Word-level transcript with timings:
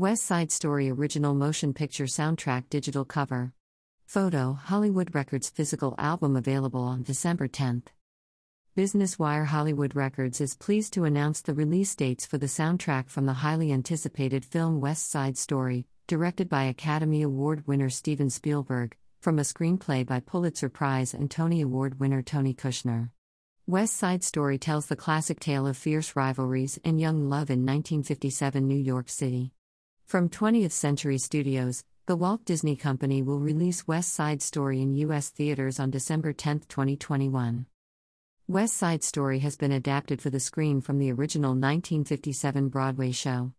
West 0.00 0.24
Side 0.24 0.50
Story 0.50 0.88
Original 0.88 1.34
Motion 1.34 1.74
Picture 1.74 2.06
Soundtrack 2.06 2.70
Digital 2.70 3.04
Cover. 3.04 3.52
Photo 4.06 4.54
Hollywood 4.54 5.14
Records 5.14 5.50
Physical 5.50 5.94
Album 5.98 6.36
available 6.36 6.80
on 6.80 7.02
December 7.02 7.48
10th. 7.48 7.88
Business 8.74 9.18
Wire 9.18 9.44
Hollywood 9.44 9.94
Records 9.94 10.40
is 10.40 10.56
pleased 10.56 10.94
to 10.94 11.04
announce 11.04 11.42
the 11.42 11.52
release 11.52 11.94
dates 11.94 12.24
for 12.24 12.38
the 12.38 12.46
soundtrack 12.46 13.10
from 13.10 13.26
the 13.26 13.44
highly 13.44 13.72
anticipated 13.72 14.42
film 14.42 14.80
West 14.80 15.10
Side 15.10 15.36
Story, 15.36 15.84
directed 16.06 16.48
by 16.48 16.62
Academy 16.62 17.20
Award 17.20 17.66
winner 17.66 17.90
Steven 17.90 18.30
Spielberg, 18.30 18.96
from 19.20 19.38
a 19.38 19.42
screenplay 19.42 20.06
by 20.06 20.18
Pulitzer 20.18 20.70
Prize 20.70 21.12
and 21.12 21.30
Tony 21.30 21.60
Award 21.60 22.00
winner 22.00 22.22
Tony 22.22 22.54
Kushner. 22.54 23.10
West 23.66 23.98
Side 23.98 24.24
Story 24.24 24.56
tells 24.56 24.86
the 24.86 24.96
classic 24.96 25.40
tale 25.40 25.66
of 25.66 25.76
fierce 25.76 26.16
rivalries 26.16 26.78
and 26.86 26.98
young 26.98 27.28
love 27.28 27.50
in 27.50 27.66
1957 27.66 28.66
New 28.66 28.74
York 28.74 29.10
City. 29.10 29.52
From 30.10 30.28
20th 30.28 30.72
Century 30.72 31.18
Studios, 31.18 31.84
the 32.06 32.16
Walt 32.16 32.44
Disney 32.44 32.74
Company 32.74 33.22
will 33.22 33.38
release 33.38 33.86
West 33.86 34.12
Side 34.12 34.42
Story 34.42 34.82
in 34.82 34.96
U.S. 34.96 35.28
theaters 35.28 35.78
on 35.78 35.92
December 35.92 36.32
10, 36.32 36.62
2021. 36.68 37.66
West 38.48 38.76
Side 38.76 39.04
Story 39.04 39.38
has 39.38 39.56
been 39.56 39.70
adapted 39.70 40.20
for 40.20 40.28
the 40.28 40.40
screen 40.40 40.80
from 40.80 40.98
the 40.98 41.12
original 41.12 41.50
1957 41.50 42.70
Broadway 42.70 43.12
show. 43.12 43.52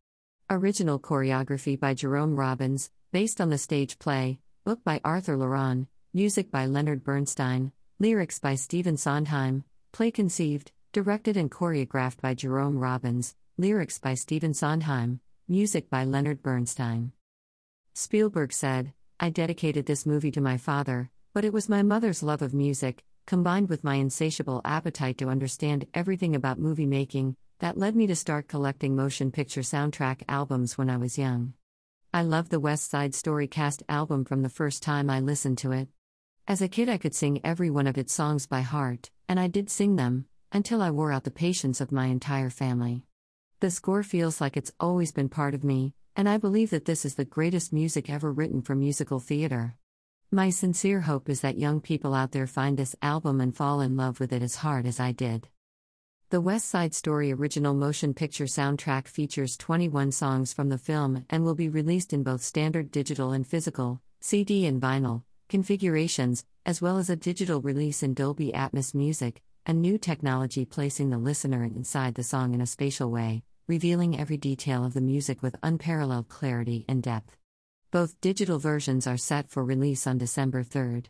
Original 0.50 1.00
choreography 1.00 1.80
by 1.80 1.94
Jerome 1.94 2.36
Robbins, 2.36 2.92
based 3.14 3.40
on 3.40 3.50
the 3.50 3.58
stage 3.58 3.98
play, 3.98 4.42
book 4.66 4.84
by 4.84 5.00
Arthur 5.06 5.38
Laurent, 5.38 5.88
music 6.14 6.52
by 6.52 6.66
Leonard 6.66 7.06
Bernstein, 7.06 7.72
lyrics 7.98 8.40
by 8.40 8.56
Stephen 8.56 8.98
Sondheim, 8.98 9.64
play 9.94 10.12
conceived, 10.12 10.74
directed 10.92 11.38
and 11.38 11.50
choreographed 11.50 12.20
by 12.20 12.34
Jerome 12.34 12.78
Robbins, 12.78 13.36
lyrics 13.58 14.00
by 14.00 14.16
Stephen 14.16 14.54
Sondheim, 14.54 15.22
music 15.52 15.90
by 15.90 16.06
Leonard 16.06 16.42
Bernstein. 16.42 17.12
Spielberg 17.94 18.54
said, 18.54 18.94
I 19.20 19.30
dedicated 19.30 19.86
this 19.86 20.06
movie 20.06 20.32
to 20.32 20.40
my 20.40 20.56
father, 20.56 21.12
but 21.34 21.44
it 21.44 21.52
was 21.52 21.68
my 21.68 21.84
mother's 21.84 22.24
love 22.24 22.42
of 22.42 22.54
music, 22.54 23.04
combined 23.28 23.68
with 23.68 23.84
my 23.84 23.96
insatiable 23.96 24.62
appetite 24.64 25.18
to 25.18 25.28
understand 25.28 25.88
everything 25.94 26.38
about 26.38 26.58
movie 26.58 26.86
making, 26.86 27.36
that 27.60 27.78
led 27.78 27.98
me 27.98 28.08
to 28.08 28.16
start 28.16 28.48
collecting 28.48 28.96
motion 28.96 29.30
picture 29.30 29.60
soundtrack 29.60 30.22
albums 30.30 30.78
when 30.78 30.90
I 30.90 30.96
was 30.96 31.18
young. 31.18 31.52
I 32.14 32.22
loved 32.22 32.50
the 32.50 32.62
West 32.62 32.90
Side 32.90 33.14
Story 33.14 33.50
cast 33.50 33.84
album 33.90 34.24
from 34.24 34.44
the 34.44 34.48
first 34.48 34.82
time 34.82 35.10
I 35.10 35.20
listened 35.20 35.58
to 35.58 35.74
it. 35.74 35.90
As 36.48 36.62
a 36.62 36.70
kid, 36.70 36.88
I 36.88 36.98
could 36.98 37.14
sing 37.14 37.42
every 37.44 37.70
one 37.70 37.88
of 37.88 37.98
its 37.98 38.14
songs 38.14 38.48
by 38.48 38.62
heart, 38.62 39.12
and 39.28 39.38
I 39.38 39.48
did 39.48 39.70
sing 39.70 39.98
them, 39.98 40.28
until 40.54 40.82
I 40.82 40.92
wore 40.92 41.12
out 41.12 41.26
the 41.26 41.30
patience 41.30 41.82
of 41.82 41.92
my 41.92 42.06
entire 42.06 42.50
family. 42.50 43.04
The 43.62 43.70
score 43.70 44.02
feels 44.02 44.42
like 44.42 44.58
it's 44.58 44.72
always 44.80 45.12
been 45.12 45.30
part 45.30 45.54
of 45.54 45.64
me, 45.64 45.94
and 46.16 46.28
I 46.28 46.40
believe 46.40 46.72
that 46.72 46.86
this 46.86 47.06
is 47.06 47.14
the 47.14 47.26
greatest 47.26 47.72
music 47.72 48.10
ever 48.10 48.32
written 48.32 48.64
for 48.64 48.74
musical 48.74 49.20
theater. 49.20 49.76
My 50.32 50.50
sincere 50.50 51.02
hope 51.02 51.30
is 51.30 51.42
that 51.42 51.60
young 51.60 51.80
people 51.80 52.16
out 52.16 52.32
there 52.32 52.48
find 52.48 52.76
this 52.76 52.96
album 53.04 53.40
and 53.40 53.56
fall 53.56 53.80
in 53.80 53.96
love 53.96 54.20
with 54.20 54.34
it 54.34 54.42
as 54.42 54.56
hard 54.56 54.88
as 54.88 55.00
I 55.00 55.12
did. 55.12 55.48
The 56.32 56.42
West 56.42 56.70
Side 56.70 56.96
Story 56.96 57.32
original 57.32 57.76
motion 57.76 58.16
picture 58.16 58.46
soundtrack 58.46 59.08
features 59.08 59.56
21 59.58 60.12
songs 60.12 60.54
from 60.54 60.70
the 60.70 60.80
film 60.80 61.28
and 61.30 61.44
will 61.44 61.54
be 61.54 61.70
released 61.70 62.14
in 62.14 62.24
both 62.24 62.42
standard 62.42 62.90
digital 62.90 63.32
and 63.32 63.46
physical, 63.46 64.02
CD 64.22 64.66
and 64.66 64.82
vinyl, 64.82 65.22
configurations, 65.50 66.46
as 66.66 66.82
well 66.82 66.98
as 66.98 67.12
a 67.12 67.16
digital 67.16 67.62
release 67.62 68.02
in 68.02 68.16
Dolby 68.16 68.54
Atmos 68.54 68.96
Music, 68.96 69.44
a 69.68 69.74
new 69.74 70.00
technology 70.00 70.66
placing 70.66 71.12
the 71.12 71.20
listener 71.20 71.64
inside 71.64 72.16
the 72.16 72.24
song 72.24 72.56
in 72.56 72.62
a 72.62 72.66
spatial 72.66 73.12
way, 73.12 73.44
revealing 73.68 74.20
every 74.20 74.38
detail 74.38 74.86
of 74.86 74.94
the 74.94 75.02
music 75.02 75.42
with 75.42 75.56
unparalleled 75.64 76.28
clarity 76.30 76.86
and 76.88 77.02
depth. 77.02 77.38
Both 77.92 78.22
digital 78.22 78.60
versions 78.60 79.08
are 79.08 79.18
set 79.18 79.50
for 79.50 79.66
release 79.66 80.08
on 80.08 80.18
December 80.18 80.64
3rd. 80.64 81.08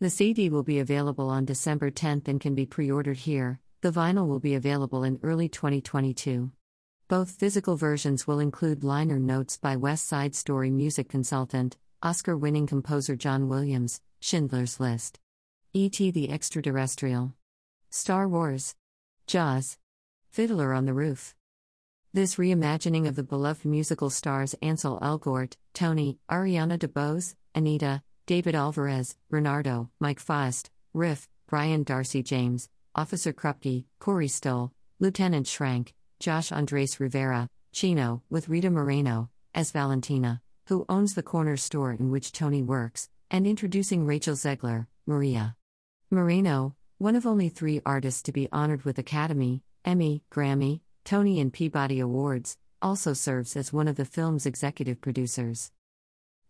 The 0.00 0.10
CD 0.10 0.48
will 0.50 0.62
be 0.62 0.80
available 0.80 1.30
on 1.30 1.44
December 1.44 1.90
10th 1.90 2.26
and 2.26 2.40
can 2.40 2.54
be 2.54 2.66
pre 2.66 2.90
ordered 2.90 3.18
here. 3.18 3.60
The 3.82 3.92
vinyl 3.92 4.26
will 4.26 4.40
be 4.40 4.54
available 4.54 5.04
in 5.04 5.20
early 5.22 5.48
2022. 5.48 6.50
Both 7.06 7.30
physical 7.30 7.76
versions 7.76 8.26
will 8.26 8.40
include 8.40 8.82
liner 8.82 9.20
notes 9.20 9.56
by 9.56 9.76
West 9.76 10.06
Side 10.06 10.34
Story 10.34 10.72
music 10.72 11.08
consultant, 11.08 11.76
Oscar 12.02 12.36
winning 12.36 12.66
composer 12.66 13.14
John 13.14 13.48
Williams, 13.48 14.00
Schindler's 14.18 14.80
List. 14.80 15.20
E.T. 15.72 16.10
the 16.10 16.30
Extraterrestrial. 16.30 17.34
Star 17.90 18.28
Wars. 18.28 18.74
Jaws. 19.28 19.78
Fiddler 20.30 20.72
on 20.72 20.86
the 20.86 20.94
Roof. 20.94 21.35
This 22.16 22.36
reimagining 22.36 23.06
of 23.06 23.14
the 23.14 23.22
beloved 23.22 23.66
musical 23.66 24.08
stars 24.08 24.54
Ansel 24.62 24.98
Elgort, 25.00 25.56
Tony, 25.74 26.18
Ariana 26.30 26.78
DeBose, 26.78 27.34
Anita, 27.54 28.00
David 28.24 28.54
Alvarez, 28.54 29.18
Bernardo, 29.28 29.90
Mike 30.00 30.18
Faist, 30.18 30.70
Riff, 30.94 31.28
Brian 31.46 31.82
Darcy 31.82 32.22
James, 32.22 32.70
Officer 32.94 33.34
Krupke, 33.34 33.84
Corey 33.98 34.28
Stoll, 34.28 34.72
Lieutenant 34.98 35.46
Schrank, 35.46 35.92
Josh 36.18 36.50
Andres 36.50 36.98
Rivera, 36.98 37.50
Chino, 37.70 38.22
with 38.30 38.48
Rita 38.48 38.70
Moreno, 38.70 39.28
as 39.54 39.70
Valentina, 39.72 40.40
who 40.68 40.86
owns 40.88 41.12
the 41.12 41.22
corner 41.22 41.58
store 41.58 41.92
in 41.92 42.10
which 42.10 42.32
Tony 42.32 42.62
works, 42.62 43.10
and 43.30 43.46
introducing 43.46 44.06
Rachel 44.06 44.36
Zegler, 44.36 44.86
Maria. 45.06 45.54
Moreno, 46.10 46.76
one 46.96 47.14
of 47.14 47.26
only 47.26 47.50
three 47.50 47.82
artists 47.84 48.22
to 48.22 48.32
be 48.32 48.48
honored 48.52 48.86
with 48.86 48.98
Academy, 48.98 49.62
Emmy, 49.84 50.22
Grammy, 50.32 50.80
Tony 51.06 51.38
and 51.38 51.52
Peabody 51.52 52.00
Awards, 52.00 52.58
also 52.82 53.12
serves 53.12 53.54
as 53.54 53.72
one 53.72 53.86
of 53.86 53.94
the 53.94 54.04
film's 54.04 54.44
executive 54.44 55.00
producers. 55.00 55.70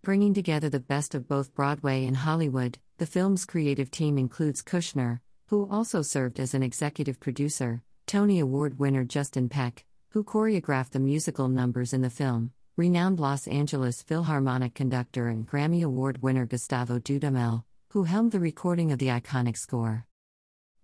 Bringing 0.02 0.32
together 0.32 0.70
the 0.70 0.80
best 0.80 1.14
of 1.14 1.28
both 1.28 1.54
Broadway 1.54 2.06
and 2.06 2.16
Hollywood, 2.16 2.78
the 2.96 3.04
film's 3.04 3.44
creative 3.44 3.90
team 3.90 4.16
includes 4.16 4.62
Kushner, 4.62 5.20
who 5.48 5.68
also 5.70 6.00
served 6.00 6.40
as 6.40 6.54
an 6.54 6.62
executive 6.62 7.20
producer, 7.20 7.82
Tony 8.06 8.40
Award 8.40 8.78
winner 8.78 9.04
Justin 9.04 9.50
Peck, 9.50 9.84
who 10.12 10.24
choreographed 10.24 10.92
the 10.92 11.00
musical 11.00 11.48
numbers 11.48 11.92
in 11.92 12.00
the 12.00 12.08
film, 12.08 12.50
renowned 12.78 13.20
Los 13.20 13.46
Angeles 13.46 14.02
Philharmonic 14.02 14.72
conductor 14.72 15.28
and 15.28 15.46
Grammy 15.46 15.84
Award 15.84 16.22
winner 16.22 16.46
Gustavo 16.46 16.98
Dudamel, 16.98 17.64
who 17.90 18.04
helmed 18.04 18.32
the 18.32 18.40
recording 18.40 18.90
of 18.90 18.98
the 18.98 19.08
iconic 19.08 19.58
score. 19.58 20.06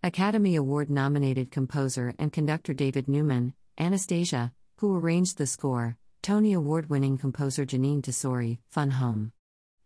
Academy 0.02 0.56
Award 0.56 0.90
nominated 0.90 1.50
composer 1.50 2.12
and 2.18 2.32
conductor 2.34 2.74
David 2.74 3.08
Newman, 3.08 3.54
Anastasia, 3.78 4.52
who 4.76 4.96
arranged 4.96 5.38
the 5.38 5.46
score, 5.46 5.96
Tony 6.22 6.52
Award 6.52 6.90
winning 6.90 7.18
composer 7.18 7.64
Jeanine 7.64 8.02
Tesori, 8.02 8.58
Fun 8.68 8.90
Home. 8.92 9.32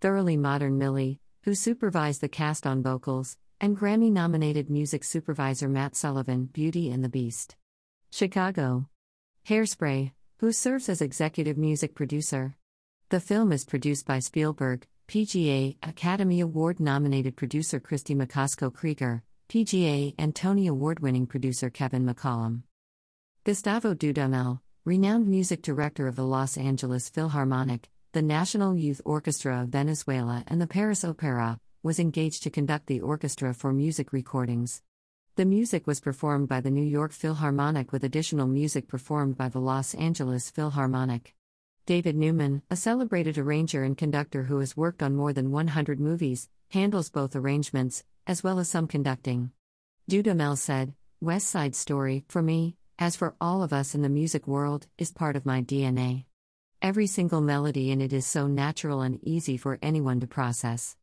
Thoroughly 0.00 0.36
Modern 0.36 0.76
Millie, 0.76 1.20
who 1.44 1.54
supervised 1.54 2.20
the 2.20 2.28
cast 2.28 2.66
on 2.66 2.82
vocals, 2.82 3.36
and 3.60 3.76
Grammy 3.76 4.10
nominated 4.10 4.68
music 4.68 5.04
supervisor 5.04 5.68
Matt 5.68 5.96
Sullivan, 5.96 6.46
Beauty 6.46 6.90
and 6.90 7.02
the 7.02 7.08
Beast. 7.08 7.56
Chicago. 8.10 8.88
Hairspray, 9.48 10.12
who 10.40 10.52
serves 10.52 10.88
as 10.88 11.00
executive 11.00 11.56
music 11.56 11.94
producer. 11.94 12.56
The 13.08 13.20
film 13.20 13.52
is 13.52 13.64
produced 13.64 14.06
by 14.06 14.18
Spielberg, 14.18 14.86
PGA 15.08 15.76
Academy 15.82 16.40
Award 16.40 16.80
nominated 16.80 17.36
producer 17.36 17.78
Kristie 17.78 18.16
Macosko 18.16 18.74
Krieger, 18.74 19.22
PGA 19.48 20.14
and 20.18 20.34
Tony 20.34 20.66
Award 20.66 20.98
winning 21.00 21.26
producer 21.26 21.70
Kevin 21.70 22.04
McCollum. 22.04 22.62
Gustavo 23.46 23.94
Dudamel, 23.94 24.58
renowned 24.84 25.28
music 25.28 25.62
director 25.62 26.08
of 26.08 26.16
the 26.16 26.24
Los 26.24 26.58
Angeles 26.58 27.08
Philharmonic, 27.08 27.88
the 28.10 28.20
National 28.20 28.74
Youth 28.76 29.00
Orchestra 29.04 29.62
of 29.62 29.68
Venezuela, 29.68 30.42
and 30.48 30.60
the 30.60 30.66
Paris 30.66 31.04
Opera, 31.04 31.60
was 31.80 32.00
engaged 32.00 32.42
to 32.42 32.50
conduct 32.50 32.88
the 32.88 33.00
orchestra 33.00 33.54
for 33.54 33.72
music 33.72 34.12
recordings. 34.12 34.82
The 35.36 35.44
music 35.44 35.86
was 35.86 36.00
performed 36.00 36.48
by 36.48 36.60
the 36.60 36.72
New 36.72 36.82
York 36.82 37.12
Philharmonic 37.12 37.92
with 37.92 38.02
additional 38.02 38.48
music 38.48 38.88
performed 38.88 39.36
by 39.36 39.48
the 39.48 39.60
Los 39.60 39.94
Angeles 39.94 40.50
Philharmonic. 40.50 41.32
David 41.86 42.16
Newman, 42.16 42.62
a 42.68 42.74
celebrated 42.74 43.38
arranger 43.38 43.84
and 43.84 43.96
conductor 43.96 44.42
who 44.42 44.58
has 44.58 44.76
worked 44.76 45.04
on 45.04 45.14
more 45.14 45.32
than 45.32 45.52
100 45.52 46.00
movies, 46.00 46.48
handles 46.70 47.10
both 47.10 47.36
arrangements, 47.36 48.02
as 48.26 48.42
well 48.42 48.58
as 48.58 48.68
some 48.68 48.88
conducting. 48.88 49.52
Dudamel 50.10 50.58
said, 50.58 50.94
West 51.20 51.46
Side 51.46 51.76
Story, 51.76 52.24
for 52.26 52.42
me, 52.42 52.76
as 52.98 53.16
for 53.16 53.34
all 53.40 53.62
of 53.62 53.72
us 53.72 53.94
in 53.94 54.02
the 54.02 54.08
music 54.08 54.46
world, 54.46 54.86
is 54.96 55.12
part 55.12 55.36
of 55.36 55.44
my 55.44 55.62
DNA. 55.62 56.24
Every 56.80 57.06
single 57.06 57.40
melody 57.40 57.90
in 57.90 58.00
it 58.00 58.12
is 58.12 58.26
so 58.26 58.46
natural 58.46 59.02
and 59.02 59.18
easy 59.22 59.56
for 59.56 59.78
anyone 59.82 60.20
to 60.20 60.26
process. 60.26 60.96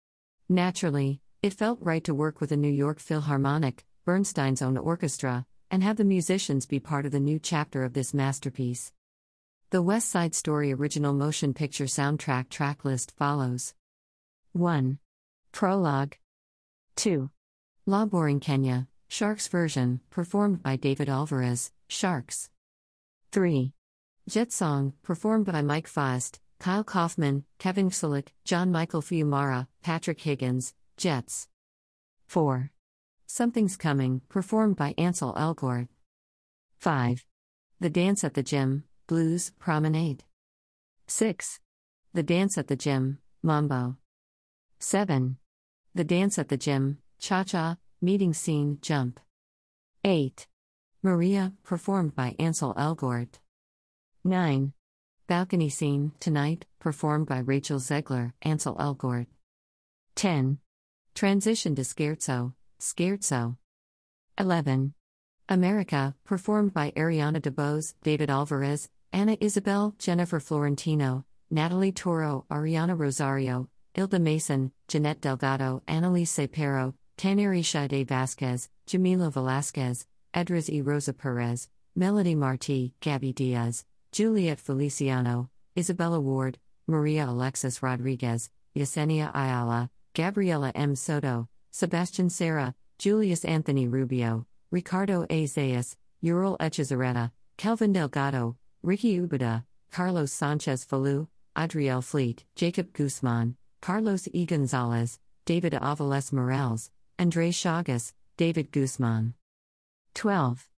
Naturally, 0.50 1.22
it 1.42 1.54
felt 1.54 1.80
right 1.82 2.04
to 2.04 2.14
work 2.14 2.40
with 2.40 2.50
the 2.50 2.58
New 2.58 2.72
York 2.72 3.00
Philharmonic, 3.00 3.86
Bernstein's 4.06 4.62
own 4.62 4.78
orchestra, 4.78 5.46
and 5.70 5.84
have 5.84 5.98
the 5.98 6.04
musicians 6.04 6.66
be 6.66 6.80
part 6.80 7.06
of 7.06 7.12
the 7.12 7.20
new 7.20 7.40
chapter 7.40 7.84
of 7.84 7.94
this 7.94 8.14
masterpiece. 8.14 8.92
The 9.72 9.82
West 9.82 10.10
Side 10.10 10.36
Story 10.36 10.72
original 10.72 11.14
motion 11.14 11.54
picture 11.54 11.86
soundtrack 11.86 12.50
track 12.50 12.86
list 12.86 13.12
follows 13.18 13.74
1. 14.54 15.00
Prologue 15.52 16.16
2. 16.96 17.30
La 17.86 18.06
Borinqueña, 18.06 18.88
Sharks 19.08 19.48
version, 19.48 20.00
performed 20.10 20.62
by 20.62 20.76
David 20.76 21.10
Alvarez, 21.10 21.72
Sharks. 21.94 22.50
3. 23.32 23.72
Jet 24.28 24.52
Song, 24.52 24.94
performed 25.04 25.46
by 25.46 25.62
Mike 25.62 25.88
Faist, 25.88 26.40
Kyle 26.60 26.84
Coffman, 26.84 27.44
Kevin 27.60 27.90
Csolak, 27.90 28.30
John 28.44 28.72
Michael 28.72 29.02
Fiumara, 29.02 29.68
Patrick 29.84 30.22
Higgins, 30.22 30.74
Jets. 30.98 31.48
4. 32.28 32.72
Something's 33.28 33.78
Coming, 33.78 34.22
performed 34.30 34.76
by 34.76 34.94
Ansel 34.98 35.34
Elgort. 35.34 35.88
5. 36.80 37.26
The 37.80 37.90
Dance 37.90 38.24
at 38.24 38.34
the 38.34 38.44
Gym, 38.44 38.86
Blues, 39.08 39.52
Promenade. 39.60 40.24
6. 41.08 41.60
The 42.14 42.24
Dance 42.24 42.58
at 42.58 42.68
the 42.68 42.76
Gym, 42.76 43.20
Mambo. 43.42 43.98
7. 44.80 45.38
The 45.94 46.04
Dance 46.04 46.40
at 46.40 46.50
the 46.50 46.58
Gym, 46.58 47.00
Cha 47.20 47.44
Cha, 47.44 47.78
Meeting 48.02 48.34
Scene, 48.34 48.80
Jump. 48.82 49.20
8. 50.04 50.48
Maria, 51.06 51.52
performed 51.64 52.16
by 52.16 52.34
Ansel 52.40 52.74
Elgort. 52.76 53.40
9. 54.24 54.72
Balcony 55.28 55.68
Scene, 55.68 56.14
Tonight, 56.22 56.66
performed 56.80 57.28
by 57.28 57.40
Rachel 57.40 57.78
Zegler, 57.78 58.32
Ansel 58.42 58.76
Elgort. 58.78 59.28
10. 60.16 60.60
Transition 61.14 61.76
to 61.76 61.82
Scherzo, 61.82 62.54
Scherzo. 62.80 63.58
11. 64.38 64.94
America, 65.50 66.16
performed 66.24 66.74
by 66.74 66.92
Ariana 66.92 67.42
DeBose, 67.42 67.96
David 68.02 68.30
Alvarez, 68.30 68.90
Ana 69.12 69.36
Isabelle, 69.42 69.94
Jennifer 70.00 70.40
Florentino, 70.40 71.26
Natalie 71.52 71.92
Toro, 71.92 72.46
Ariana 72.50 72.98
Rosario, 72.98 73.68
Ilda 73.94 74.20
Mason, 74.20 74.72
Jeanette 74.88 75.20
Delgado, 75.20 75.84
Annalise 75.86 76.32
Cepero, 76.32 76.94
Tanairi 77.18 77.64
Sade 77.64 78.08
Vazquez, 78.08 78.70
Jamila 78.88 79.30
Velasquez, 79.30 80.08
Edras 80.34 80.70
E. 80.70 80.82
Rosa 80.82 81.14
Perez, 81.14 81.70
Melody 81.96 82.34
Marti, 82.34 82.94
Gabby 83.02 83.32
Diaz, 83.34 83.86
Juliet 84.12 84.60
Feliciano, 84.60 85.50
Isabella 85.78 86.20
Ward, 86.20 86.58
Maria 86.88 87.28
Alexis 87.28 87.84
Rodriguez, 87.84 88.50
Yesenia 88.76 89.34
Ayala, 89.34 89.90
Gabriela 90.16 90.72
M. 90.74 90.96
Soto, 90.96 91.48
Sebastian 91.72 92.30
Serra, 92.30 92.74
Julius 92.98 93.46
Anthony 93.46 93.88
Rubio, 93.88 94.46
Ricardo 94.72 95.24
A. 95.30 95.44
Zayas, 95.46 95.96
Ural 96.22 96.58
Echezareta, 96.60 97.32
Kelvin 97.58 97.94
Delgado, 97.94 98.56
Ricky 98.82 99.20
Ubeda, 99.20 99.64
Carlos 99.92 100.32
Sanchez 100.32 100.86
Falú, 100.86 101.28
Adriel 101.56 102.02
Flete, 102.02 102.44
Jacob 102.56 102.92
Guzman, 102.94 103.56
Carlos 103.82 104.28
E. 104.34 104.46
Gonzalez, 104.46 105.20
David 105.46 105.74
Aviles 105.74 106.34
Morales, 106.34 106.90
Andre 107.20 107.52
Chagas, 107.52 108.14
David 108.38 108.72
Guzman. 108.72 109.36
12. 110.16 110.70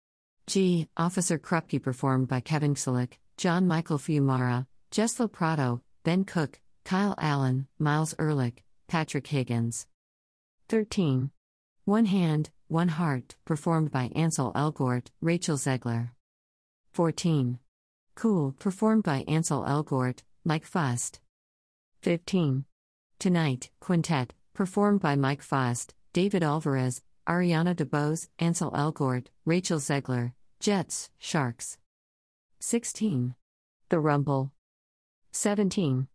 G. 0.46 0.88
Officer 0.96 1.38
Krupke 1.38 1.82
performed 1.82 2.28
by 2.28 2.40
Kevin 2.40 2.74
Csolak, 2.74 3.14
John 3.36 3.66
Michael 3.66 3.98
Fiumara, 3.98 4.66
Jess 4.90 5.18
LeProtto, 5.18 5.80
Ben 6.04 6.24
Cook, 6.24 6.60
Kyle 6.84 7.14
Allen, 7.18 7.66
Miles 7.78 8.14
Ehrlich, 8.18 8.62
Patrick 8.86 9.26
Higgins. 9.26 9.86
13. 10.68 11.30
One 11.84 12.06
Hand, 12.06 12.50
One 12.68 12.88
Heart, 12.88 13.36
performed 13.44 13.90
by 13.90 14.10
Ansel 14.14 14.52
Elgort, 14.54 15.08
Rachel 15.20 15.56
Zegler. 15.56 16.10
14. 16.92 17.58
Cool, 18.14 18.52
performed 18.58 19.02
by 19.02 19.24
Ansel 19.28 19.64
Elgort, 19.64 20.22
Mike 20.44 20.64
Faist. 20.64 21.20
15. 22.02 22.64
Tonight, 23.18 23.70
Quintet, 23.80 24.32
performed 24.54 25.00
by 25.00 25.16
Mike 25.16 25.42
Faist, 25.42 25.94
David 26.12 26.42
Alvarez, 26.42 27.02
Ariana 27.26 27.74
DeBose, 27.74 28.28
Ansel 28.38 28.70
Elgort, 28.70 29.26
Rachel 29.44 29.80
Zegler, 29.80 30.32
Jets, 30.60 31.10
Sharks. 31.18 31.78
16. 32.60 33.34
The 33.88 33.98
Rumble. 33.98 34.52
17. 35.32 36.06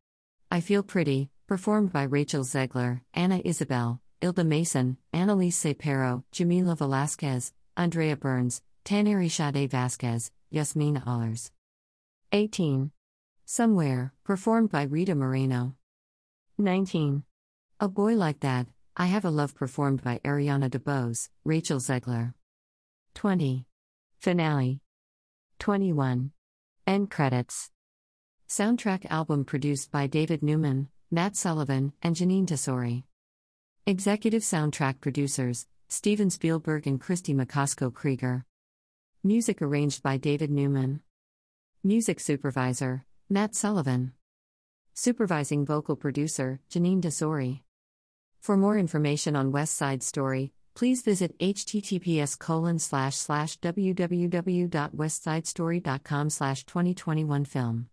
I 0.50 0.60
Feel 0.62 0.84
Pretty, 0.84 1.30
performed 1.48 1.92
by 1.92 2.04
Rachel 2.04 2.44
Zegler, 2.44 3.02
Ana 3.14 3.42
Isabelle, 3.44 4.02
Ilda 4.22 4.44
Mason, 4.44 4.98
Annalise 5.12 5.62
Cepero, 5.62 6.24
Jamila 6.32 6.76
Velasquez, 6.76 7.54
Andrea 7.76 8.16
Burns, 8.16 8.62
Tanairi 8.86 9.30
Sade 9.30 9.70
Vazquez, 9.70 10.32
Yasmina 10.50 11.04
Allers. 11.06 11.52
18. 12.32 12.92
Somewhere, 13.46 14.14
performed 14.24 14.72
by 14.72 14.84
Rita 14.84 15.16
Moreno. 15.16 15.76
19. 16.58 17.24
A 17.82 17.88
Boy 17.90 18.16
Like 18.16 18.40
That, 18.40 18.68
I 19.02 19.08
Have 19.08 19.26
a 19.26 19.32
Love, 19.32 19.56
performed 19.56 20.04
by 20.04 20.20
Ariana 20.24 20.70
DeBose, 20.70 21.30
Rachel 21.44 21.80
Zegler. 21.80 22.36
20. 23.16 23.66
Finale. 24.20 24.80
21. 25.58 26.30
End 26.86 27.10
credits. 27.10 27.72
Soundtrack 28.48 29.08
album 29.10 29.44
produced 29.44 29.90
by 29.90 30.06
David 30.06 30.44
Newman, 30.44 30.90
Matt 31.10 31.36
Sullivan, 31.36 31.94
and 32.04 32.16
Jeanine 32.16 32.46
Tesori. 32.46 33.06
Executive 33.88 34.44
soundtrack 34.44 35.02
producers 35.02 35.66
Steven 35.90 36.30
Spielberg 36.30 36.86
and 36.86 37.02
Kristie 37.02 37.34
Macosko 37.34 37.92
Krieger. 37.92 38.46
Music 39.24 39.64
arranged 39.64 40.04
by 40.04 40.18
David 40.18 40.52
Newman. 40.52 41.02
Music 41.84 42.20
supervisor 42.20 43.06
Matt 43.32 43.56
Sullivan. 43.56 44.14
Supervising 44.94 45.66
vocal 45.66 45.96
producer 45.96 46.60
Jeanine 46.70 47.02
Tesori. 47.02 47.62
For 48.42 48.58
more 48.58 48.78
information 48.80 49.36
on 49.36 49.52
West 49.52 49.78
Side 49.78 50.02
Story, 50.02 50.52
please 50.74 51.04
visit 51.04 51.38
https 51.38 52.40
colon 52.40 52.80
slash 52.80 53.16
slash 53.16 53.60
www.westsidestory.com 53.60 56.30
slash 56.32 56.66
2021 56.66 57.46
film. 57.46 57.88